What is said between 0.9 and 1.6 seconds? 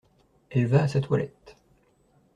toilette.